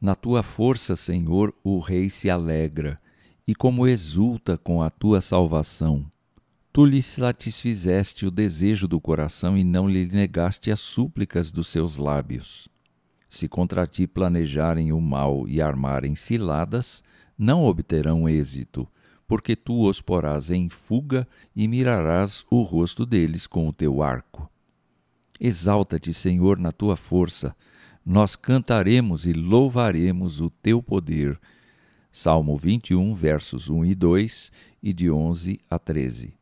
Na 0.00 0.14
tua 0.14 0.42
força, 0.42 0.96
Senhor, 0.96 1.54
o 1.62 1.78
rei 1.78 2.10
se 2.10 2.28
alegra, 2.28 3.00
e 3.46 3.54
como 3.54 3.86
exulta 3.86 4.56
com 4.56 4.82
a 4.82 4.90
tua 4.90 5.20
salvação. 5.20 6.06
Tu 6.72 6.84
lhe 6.84 7.00
satisfizeste 7.00 8.26
o 8.26 8.30
desejo 8.30 8.88
do 8.88 9.00
coração 9.00 9.56
e 9.56 9.62
não 9.62 9.88
lhe 9.88 10.06
negaste 10.06 10.70
as 10.70 10.80
súplicas 10.80 11.52
dos 11.52 11.68
seus 11.68 11.96
lábios. 11.96 12.68
Se 13.28 13.48
contra 13.48 13.86
ti 13.86 14.06
planejarem 14.06 14.92
o 14.92 15.00
mal 15.00 15.48
e 15.48 15.60
armarem 15.60 16.14
ciladas, 16.14 17.02
não 17.38 17.64
obterão 17.64 18.28
êxito, 18.28 18.88
porque 19.26 19.56
tu 19.56 19.88
os 19.88 20.00
porás 20.00 20.50
em 20.50 20.68
fuga 20.68 21.26
e 21.54 21.66
mirarás 21.66 22.44
o 22.50 22.62
rosto 22.62 23.06
deles 23.06 23.46
com 23.46 23.68
o 23.68 23.72
teu 23.72 24.02
arco. 24.02 24.50
Exalta-te, 25.40 26.12
Senhor, 26.12 26.58
na 26.58 26.72
tua 26.72 26.96
força, 26.96 27.56
nós 28.04 28.36
cantaremos 28.36 29.26
e 29.26 29.32
louvaremos 29.32 30.40
o 30.40 30.50
teu 30.50 30.82
poder. 30.82 31.38
Salmo 32.12 32.56
21, 32.56 33.12
versos 33.14 33.68
1 33.68 33.84
e 33.86 33.94
2 33.94 34.52
e 34.82 34.92
de 34.92 35.10
11 35.10 35.58
a 35.68 35.78
13. 35.78 36.34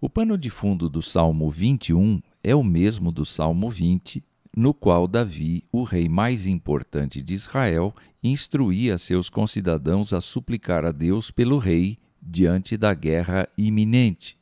O 0.00 0.08
pano 0.08 0.38
de 0.38 0.48
fundo 0.48 0.88
do 0.88 1.02
Salmo 1.02 1.50
21 1.50 2.20
é 2.44 2.54
o 2.54 2.62
mesmo 2.62 3.10
do 3.10 3.24
Salmo 3.24 3.68
20, 3.68 4.22
no 4.56 4.72
qual 4.72 5.08
Davi, 5.08 5.64
o 5.72 5.82
rei 5.82 6.08
mais 6.08 6.46
importante 6.46 7.20
de 7.20 7.34
Israel, 7.34 7.92
instruía 8.22 8.96
seus 8.96 9.28
concidadãos 9.28 10.12
a 10.12 10.20
suplicar 10.20 10.84
a 10.84 10.92
Deus 10.92 11.32
pelo 11.32 11.58
rei 11.58 11.98
diante 12.22 12.76
da 12.76 12.94
guerra 12.94 13.48
iminente. 13.56 14.37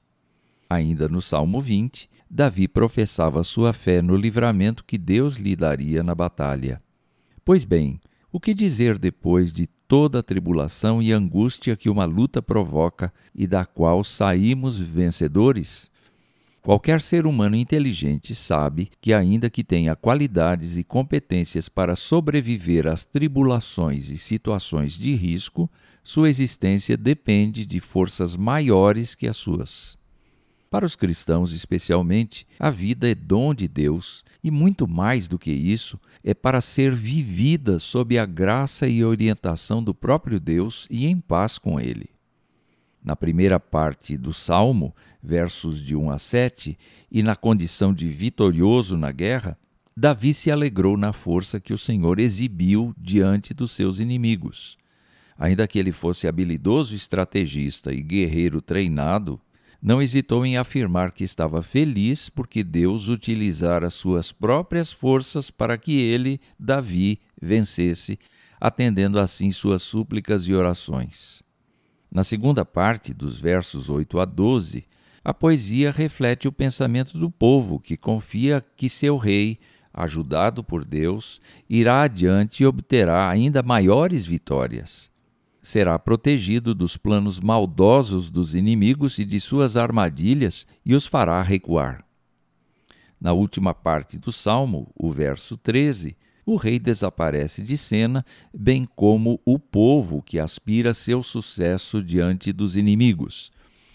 Ainda 0.69 1.09
no 1.09 1.23
Salmo 1.23 1.61
20, 1.61 2.11
Davi 2.29 2.67
professava 2.67 3.45
sua 3.45 3.73
fé 3.73 4.03
no 4.03 4.17
livramento 4.17 4.85
que 4.85 4.99
Deus 4.99 5.37
lhe 5.37 5.55
daria 5.55 6.03
na 6.03 6.15
batalha. 6.15 6.83
Pois 7.45 7.65
bem, 7.65 8.01
o 8.33 8.41
que 8.41 8.53
dizer 8.53 8.99
depois 8.99 9.53
de 9.53 9.67
toda 9.67 10.19
a 10.19 10.23
tribulação 10.23 11.01
e 11.01 11.13
angústia 11.13 11.77
que 11.77 11.89
uma 11.89 12.05
luta 12.05 12.43
provoca 12.43 13.13
e 13.35 13.47
da 13.47 13.65
qual 13.65 14.03
saímos 14.03 14.81
vencedores? 14.81 15.89
Qualquer 16.61 17.01
ser 17.01 17.29
humano 17.29 17.55
inteligente 17.55 18.35
sabe 18.35 18.91
que, 19.01 19.15
ainda 19.15 19.49
que 19.49 19.63
tenha 19.63 19.95
qualidades 19.95 20.77
e 20.77 20.83
competências 20.83 21.69
para 21.69 21.95
sobreviver 21.95 22.89
às 22.89 23.05
tribulações 23.05 24.11
e 24.11 24.19
situações 24.19 24.99
de 24.99 25.15
risco, 25.15 25.71
sua 26.03 26.29
existência 26.29 26.97
depende 26.97 27.65
de 27.65 27.79
forças 27.79 28.35
maiores 28.35 29.15
que 29.15 29.29
as 29.29 29.37
suas. 29.37 29.97
Para 30.77 30.85
os 30.85 30.95
cristãos, 30.95 31.53
especialmente, 31.53 32.47
a 32.61 32.69
vida 32.69 33.11
é 33.11 33.15
dom 33.15 33.55
de 33.55 33.67
Deus 33.67 34.23
e, 34.45 34.51
muito 34.51 34.87
mais 34.87 35.27
do 35.27 35.39
que 35.39 35.51
isso, 35.51 35.99
é 36.23 36.35
para 36.35 36.61
ser 36.61 36.93
vivida 36.95 37.79
sob 37.79 38.19
a 38.19 38.27
graça 38.27 38.87
e 38.87 39.03
orientação 39.03 39.83
do 39.83 39.95
próprio 39.95 40.39
Deus 40.39 40.87
e 40.91 41.07
em 41.07 41.19
paz 41.19 41.57
com 41.57 41.81
Ele. 41.81 42.11
Na 43.03 43.17
primeira 43.17 43.59
parte 43.59 44.19
do 44.19 44.35
Salmo, 44.35 44.95
versos 45.23 45.83
de 45.83 45.97
1 45.97 46.11
a 46.11 46.19
7, 46.19 46.77
e 47.11 47.23
na 47.23 47.35
condição 47.35 47.95
de 47.95 48.09
vitorioso 48.09 48.99
na 48.99 49.11
guerra, 49.11 49.57
Davi 49.97 50.35
se 50.35 50.51
alegrou 50.51 50.99
na 50.99 51.15
força 51.15 51.59
que 51.59 51.73
o 51.73 51.79
Senhor 51.79 52.21
exibiu 52.21 52.95
diante 52.99 53.55
dos 53.55 53.73
seus 53.73 53.99
inimigos. 53.99 54.77
Ainda 55.39 55.67
que 55.67 55.79
ele 55.79 55.91
fosse 55.91 56.29
habilidoso 56.29 56.95
estrategista 56.95 57.95
e 57.95 58.03
guerreiro 58.03 58.61
treinado, 58.61 59.41
não 59.81 60.01
hesitou 60.01 60.45
em 60.45 60.57
afirmar 60.57 61.13
que 61.13 61.25
estava 61.25 61.63
feliz 61.63 62.29
porque 62.29 62.65
Deus 62.65 63.09
utilizara 63.09 63.91
suas 63.91 64.33
próprias 64.33 64.93
forças 64.93 65.51
para 65.51 65.77
que 65.77 65.99
ele, 65.99 66.41
Davi, 66.59 67.21
vencesse, 67.41 68.19
atendendo 68.61 69.19
assim 69.19 69.51
suas 69.51 69.83
súplicas 69.83 70.49
e 70.49 70.55
orações. 70.55 71.43
Na 72.11 72.25
segunda 72.25 72.65
parte, 72.65 73.13
dos 73.13 73.39
versos 73.39 73.91
8 73.91 74.21
a 74.21 74.25
12, 74.25 74.87
a 75.25 75.35
poesia 75.35 75.91
reflete 75.91 76.49
o 76.49 76.53
pensamento 76.53 77.19
do 77.19 77.31
povo 77.31 77.81
que 77.81 77.97
confia 77.97 78.65
que 78.77 78.89
seu 78.89 79.17
rei, 79.17 79.59
ajudado 79.93 80.63
por 80.63 80.85
Deus, 80.85 81.41
irá 81.69 82.03
adiante 82.03 82.63
e 82.63 82.67
obterá 82.67 83.29
ainda 83.29 83.63
maiores 83.63 84.25
vitórias 84.25 85.11
será 85.67 85.99
protegido 85.99 86.73
dos 86.73 86.97
planos 86.97 87.41
maldosos 87.41 88.31
dos 88.31 88.55
inimigos 88.55 89.19
e 89.19 89.25
de 89.25 89.41
suas 89.41 89.77
armadilhas 89.77 90.65
e 90.85 90.95
os 90.95 91.09
fará 91.09 91.43
recuar. 91.43 92.05
Na 93.21 93.33
última 93.33 93.75
parte 93.75 94.17
do 94.17 94.31
salmo, 94.31 94.93
o 94.95 95.11
verso 95.11 95.57
13, 95.57 96.17
o 96.47 96.55
rei 96.55 96.79
desaparece 96.79 97.65
de 97.65 97.77
cena, 97.77 98.25
bem 98.57 98.89
como 98.95 99.41
o 99.45 99.59
povo 99.59 100.23
que 100.23 100.39
aspira 100.39 100.95
seu 100.95 101.21
sucesso 101.21 102.01
diante 102.01 102.53
dos 102.53 102.77
inimigos. 102.77 103.51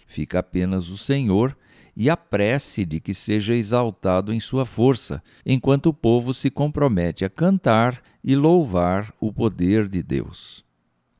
Fica 0.05 0.39
apenas 0.39 0.89
o 0.89 0.97
Senhor 0.97 1.57
e 1.95 2.09
a 2.09 2.17
prece 2.17 2.85
de 2.85 2.99
que 2.99 3.13
seja 3.13 3.55
exaltado 3.55 4.33
em 4.33 4.41
sua 4.41 4.65
força, 4.65 5.23
enquanto 5.45 5.85
o 5.85 5.93
povo 5.93 6.33
se 6.33 6.49
compromete 6.49 7.23
a 7.23 7.29
cantar 7.29 8.03
e 8.21 8.35
louvar 8.35 9.13
o 9.21 9.31
poder 9.31 9.87
de 9.87 10.03
Deus 10.03 10.69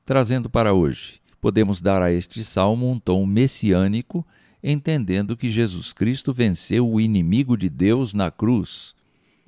trazendo 0.06 0.50
para 0.50 0.73
hoje. 0.73 1.19
Podemos 1.39 1.81
dar 1.81 2.01
a 2.01 2.12
este 2.12 2.44
salmo 2.44 2.89
um 2.89 3.00
tom 3.00 3.25
messiânico, 3.25 4.25
entendendo 4.63 5.35
que 5.35 5.50
Jesus 5.50 5.91
Cristo 5.91 6.31
venceu 6.31 6.88
o 6.88 7.01
inimigo 7.01 7.57
de 7.57 7.69
Deus 7.69 8.13
na 8.13 8.29
cruz, 8.29 8.95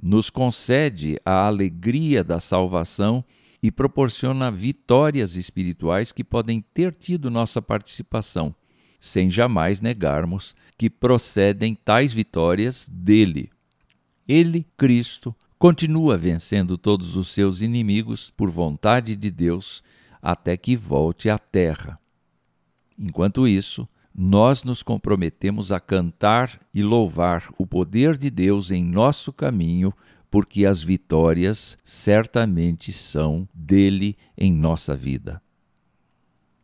nos 0.01 0.29
concede 0.29 1.19
a 1.23 1.45
alegria 1.45 2.23
da 2.23 2.39
salvação 2.39 3.23
e 3.61 3.71
proporciona 3.71 4.51
vitórias 4.51 5.35
espirituais 5.35 6.11
que 6.11 6.23
podem 6.23 6.65
ter 6.73 6.93
tido 6.93 7.31
nossa 7.31 7.61
participação, 7.61 8.53
sem 8.99 9.29
jamais 9.29 9.79
negarmos 9.79 10.55
que 10.77 10.89
procedem 10.89 11.73
tais 11.73 12.11
vitórias 12.11 12.89
dele. 12.91 13.49
Ele, 14.27 14.65
Cristo, 14.75 15.33
continua 15.57 16.17
vencendo 16.17 16.77
todos 16.77 17.15
os 17.15 17.29
seus 17.29 17.61
inimigos 17.61 18.31
por 18.35 18.49
vontade 18.49 19.15
de 19.15 19.31
Deus 19.31 19.81
até 20.23 20.55
que 20.55 20.73
volte 20.77 21.29
à 21.29 21.37
terra. 21.37 21.99
Enquanto 22.97 23.45
isso, 23.45 23.85
nós 24.15 24.63
nos 24.63 24.81
comprometemos 24.81 25.71
a 25.73 25.81
cantar 25.81 26.61
e 26.73 26.81
louvar 26.81 27.49
o 27.57 27.67
poder 27.67 28.17
de 28.17 28.29
Deus 28.29 28.71
em 28.71 28.81
nosso 28.81 29.33
caminho, 29.33 29.93
porque 30.31 30.65
as 30.65 30.81
vitórias 30.81 31.77
certamente 31.83 32.93
são 32.93 33.47
dele 33.53 34.15
em 34.37 34.53
nossa 34.53 34.95
vida. 34.95 35.41